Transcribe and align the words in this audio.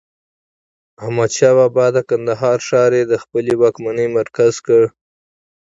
احمدشاه 1.03 1.53
بابا 1.57 1.85
د 1.95 1.97
کندهار 2.09 2.57
ښار 2.67 2.91
يي 2.97 3.03
د 3.11 3.13
خپلې 3.23 3.53
واکمنۍ 3.61 4.07
مرکز 4.17 4.53
کړ. 4.65 4.83